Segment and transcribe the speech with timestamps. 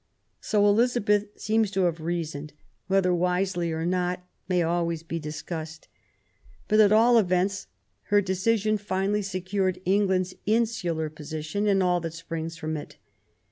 [0.39, 2.53] So Elizabeth seems to have reasoned—
[2.89, 5.87] ^whether wisely or not, may always be discussed.
[6.67, 7.67] But, at all events,
[8.05, 12.97] her decision finally secured England's insular position and all that springs from it.